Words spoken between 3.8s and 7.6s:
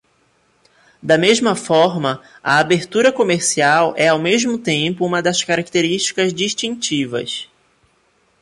é ao mesmo tempo uma das características distintivas.